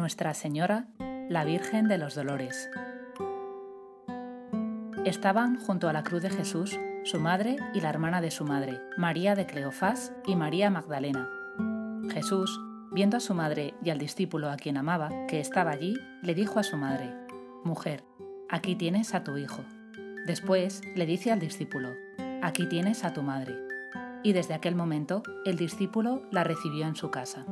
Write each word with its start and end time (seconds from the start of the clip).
Nuestra 0.00 0.32
Señora, 0.32 0.86
la 1.28 1.44
Virgen 1.44 1.86
de 1.86 1.98
los 1.98 2.14
Dolores. 2.14 2.70
Estaban 5.04 5.60
junto 5.60 5.90
a 5.90 5.92
la 5.92 6.02
cruz 6.02 6.22
de 6.22 6.30
Jesús 6.30 6.78
su 7.04 7.20
madre 7.20 7.56
y 7.74 7.82
la 7.82 7.90
hermana 7.90 8.22
de 8.22 8.30
su 8.30 8.46
madre, 8.46 8.80
María 8.96 9.34
de 9.34 9.44
Cleofás 9.44 10.14
y 10.26 10.36
María 10.36 10.70
Magdalena. 10.70 11.28
Jesús, 12.10 12.58
viendo 12.90 13.18
a 13.18 13.20
su 13.20 13.34
madre 13.34 13.74
y 13.84 13.90
al 13.90 13.98
discípulo 13.98 14.48
a 14.48 14.56
quien 14.56 14.78
amaba, 14.78 15.10
que 15.26 15.38
estaba 15.38 15.70
allí, 15.70 15.94
le 16.22 16.34
dijo 16.34 16.58
a 16.58 16.62
su 16.62 16.78
madre, 16.78 17.14
Mujer, 17.62 18.02
aquí 18.48 18.76
tienes 18.76 19.14
a 19.14 19.22
tu 19.22 19.36
hijo. 19.36 19.62
Después 20.26 20.80
le 20.96 21.04
dice 21.04 21.30
al 21.30 21.40
discípulo, 21.40 21.90
Aquí 22.40 22.64
tienes 22.64 23.04
a 23.04 23.12
tu 23.12 23.20
madre. 23.22 23.54
Y 24.22 24.32
desde 24.32 24.54
aquel 24.54 24.74
momento 24.74 25.22
el 25.44 25.58
discípulo 25.58 26.22
la 26.30 26.42
recibió 26.42 26.86
en 26.86 26.96
su 26.96 27.10
casa. 27.10 27.44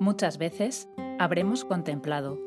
Muchas 0.00 0.38
veces 0.38 0.88
habremos 1.18 1.64
contemplado, 1.64 2.38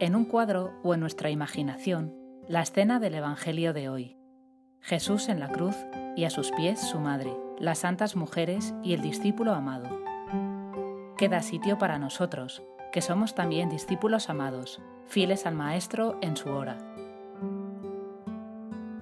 en 0.00 0.14
un 0.14 0.26
cuadro 0.26 0.74
o 0.82 0.92
en 0.92 1.00
nuestra 1.00 1.30
imaginación, 1.30 2.14
la 2.46 2.60
escena 2.60 3.00
del 3.00 3.14
Evangelio 3.14 3.72
de 3.72 3.88
hoy. 3.88 4.18
Jesús 4.80 5.30
en 5.30 5.40
la 5.40 5.48
cruz 5.48 5.76
y 6.14 6.24
a 6.24 6.30
sus 6.30 6.50
pies 6.52 6.78
su 6.78 7.00
madre, 7.00 7.34
las 7.58 7.78
santas 7.78 8.16
mujeres 8.16 8.74
y 8.82 8.92
el 8.92 9.00
discípulo 9.00 9.54
amado. 9.54 9.88
Queda 11.16 11.40
sitio 11.40 11.78
para 11.78 11.98
nosotros, 11.98 12.62
que 12.92 13.00
somos 13.00 13.34
también 13.34 13.70
discípulos 13.70 14.28
amados, 14.28 14.82
fieles 15.06 15.46
al 15.46 15.54
Maestro 15.54 16.18
en 16.20 16.36
su 16.36 16.50
hora. 16.50 16.76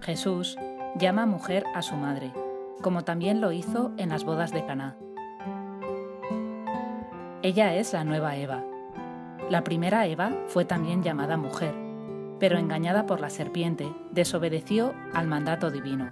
Jesús 0.02 0.56
llama 0.96 1.26
mujer 1.26 1.64
a 1.74 1.82
su 1.82 1.96
madre, 1.96 2.32
como 2.80 3.02
también 3.02 3.40
lo 3.40 3.50
hizo 3.50 3.90
en 3.96 4.10
las 4.10 4.24
bodas 4.24 4.52
de 4.52 4.64
Caná. 4.64 4.96
Ella 7.48 7.74
es 7.76 7.94
la 7.94 8.04
nueva 8.04 8.36
Eva. 8.36 8.62
La 9.48 9.64
primera 9.64 10.06
Eva 10.06 10.32
fue 10.48 10.66
también 10.66 11.02
llamada 11.02 11.38
mujer, 11.38 11.74
pero 12.38 12.58
engañada 12.58 13.06
por 13.06 13.22
la 13.22 13.30
serpiente, 13.30 13.90
desobedeció 14.10 14.92
al 15.14 15.28
mandato 15.28 15.70
divino. 15.70 16.10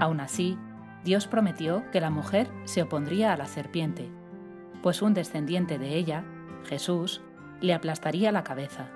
Aún 0.00 0.18
así, 0.18 0.58
Dios 1.04 1.28
prometió 1.28 1.88
que 1.92 2.00
la 2.00 2.10
mujer 2.10 2.50
se 2.64 2.82
opondría 2.82 3.32
a 3.32 3.36
la 3.36 3.46
serpiente, 3.46 4.10
pues 4.82 5.02
un 5.02 5.14
descendiente 5.14 5.78
de 5.78 5.94
ella, 5.94 6.24
Jesús, 6.64 7.22
le 7.60 7.72
aplastaría 7.72 8.32
la 8.32 8.42
cabeza. 8.42 8.88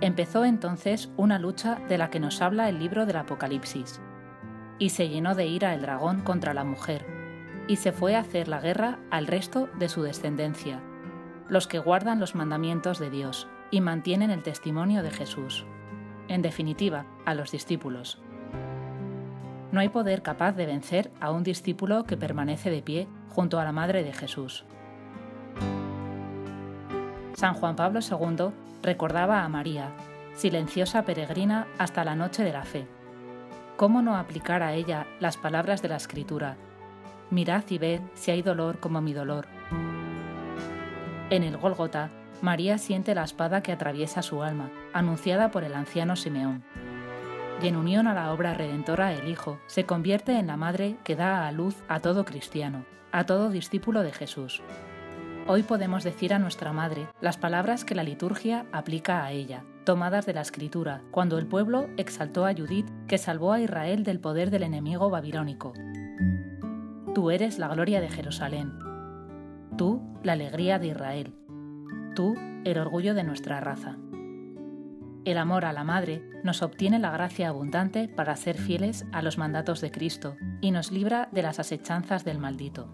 Empezó 0.00 0.46
entonces 0.46 1.10
una 1.18 1.38
lucha 1.38 1.78
de 1.90 1.98
la 1.98 2.08
que 2.08 2.20
nos 2.20 2.40
habla 2.40 2.70
el 2.70 2.78
libro 2.78 3.04
del 3.04 3.16
Apocalipsis, 3.16 4.00
y 4.78 4.88
se 4.88 5.10
llenó 5.10 5.34
de 5.34 5.44
ira 5.44 5.74
el 5.74 5.82
dragón 5.82 6.22
contra 6.22 6.54
la 6.54 6.64
mujer, 6.64 7.19
y 7.70 7.76
se 7.76 7.92
fue 7.92 8.16
a 8.16 8.18
hacer 8.18 8.48
la 8.48 8.60
guerra 8.60 8.98
al 9.12 9.28
resto 9.28 9.68
de 9.78 9.88
su 9.88 10.02
descendencia, 10.02 10.80
los 11.48 11.68
que 11.68 11.78
guardan 11.78 12.18
los 12.18 12.34
mandamientos 12.34 12.98
de 12.98 13.10
Dios 13.10 13.46
y 13.70 13.80
mantienen 13.80 14.32
el 14.32 14.42
testimonio 14.42 15.04
de 15.04 15.12
Jesús. 15.12 15.64
En 16.26 16.42
definitiva, 16.42 17.06
a 17.26 17.34
los 17.34 17.52
discípulos. 17.52 18.20
No 19.70 19.78
hay 19.78 19.88
poder 19.88 20.22
capaz 20.22 20.50
de 20.56 20.66
vencer 20.66 21.12
a 21.20 21.30
un 21.30 21.44
discípulo 21.44 22.02
que 22.02 22.16
permanece 22.16 22.72
de 22.72 22.82
pie 22.82 23.06
junto 23.28 23.60
a 23.60 23.64
la 23.64 23.70
Madre 23.70 24.02
de 24.02 24.14
Jesús. 24.14 24.64
San 27.34 27.54
Juan 27.54 27.76
Pablo 27.76 28.00
II 28.00 28.48
recordaba 28.82 29.44
a 29.44 29.48
María, 29.48 29.92
silenciosa 30.34 31.04
peregrina 31.04 31.68
hasta 31.78 32.02
la 32.02 32.16
noche 32.16 32.42
de 32.42 32.52
la 32.52 32.64
fe. 32.64 32.88
¿Cómo 33.76 34.02
no 34.02 34.16
aplicar 34.16 34.64
a 34.64 34.72
ella 34.72 35.06
las 35.20 35.36
palabras 35.36 35.82
de 35.82 35.88
la 35.88 35.96
Escritura 35.96 36.56
mirad 37.30 37.64
y 37.68 37.78
ved 37.78 38.00
si 38.14 38.30
hay 38.30 38.42
dolor 38.42 38.80
como 38.80 39.00
mi 39.00 39.12
dolor. 39.12 39.46
En 41.30 41.42
el 41.42 41.56
Gólgota, 41.56 42.10
María 42.42 42.78
siente 42.78 43.14
la 43.14 43.24
espada 43.24 43.62
que 43.62 43.72
atraviesa 43.72 44.22
su 44.22 44.42
alma, 44.42 44.70
anunciada 44.92 45.50
por 45.50 45.62
el 45.62 45.74
anciano 45.74 46.16
Simeón. 46.16 46.64
Y 47.62 47.68
en 47.68 47.76
unión 47.76 48.06
a 48.06 48.14
la 48.14 48.32
obra 48.32 48.54
redentora 48.54 49.12
el 49.12 49.28
Hijo, 49.28 49.60
se 49.66 49.84
convierte 49.84 50.38
en 50.38 50.46
la 50.46 50.56
madre 50.56 50.96
que 51.04 51.16
da 51.16 51.46
a 51.46 51.52
luz 51.52 51.76
a 51.88 52.00
todo 52.00 52.24
cristiano, 52.24 52.84
a 53.12 53.24
todo 53.24 53.50
discípulo 53.50 54.02
de 54.02 54.12
Jesús. 54.12 54.62
Hoy 55.46 55.62
podemos 55.62 56.04
decir 56.04 56.32
a 56.32 56.38
nuestra 56.38 56.72
Madre 56.72 57.08
las 57.20 57.36
palabras 57.36 57.84
que 57.84 57.94
la 57.94 58.04
liturgia 58.04 58.66
aplica 58.72 59.24
a 59.24 59.32
ella, 59.32 59.64
tomadas 59.84 60.24
de 60.24 60.32
la 60.32 60.42
Escritura, 60.42 61.02
cuando 61.10 61.38
el 61.38 61.46
pueblo 61.46 61.88
exaltó 61.96 62.46
a 62.46 62.54
Judith 62.54 62.88
que 63.08 63.18
salvó 63.18 63.52
a 63.52 63.60
Israel 63.60 64.04
del 64.04 64.20
poder 64.20 64.50
del 64.50 64.62
enemigo 64.62 65.10
babilónico. 65.10 65.72
Tú 67.20 67.30
eres 67.30 67.58
la 67.58 67.68
gloria 67.68 68.00
de 68.00 68.08
Jerusalén. 68.08 68.78
Tú, 69.76 70.00
la 70.22 70.32
alegría 70.32 70.78
de 70.78 70.86
Israel. 70.86 71.34
Tú, 72.16 72.34
el 72.64 72.78
orgullo 72.78 73.12
de 73.12 73.24
nuestra 73.24 73.60
raza. 73.60 73.98
El 75.26 75.36
amor 75.36 75.66
a 75.66 75.74
la 75.74 75.84
Madre 75.84 76.22
nos 76.44 76.62
obtiene 76.62 76.98
la 76.98 77.10
gracia 77.10 77.50
abundante 77.50 78.08
para 78.08 78.36
ser 78.36 78.56
fieles 78.56 79.04
a 79.12 79.20
los 79.20 79.36
mandatos 79.36 79.82
de 79.82 79.90
Cristo 79.90 80.38
y 80.62 80.70
nos 80.70 80.92
libra 80.92 81.28
de 81.30 81.42
las 81.42 81.60
asechanzas 81.60 82.24
del 82.24 82.38
maldito. 82.38 82.88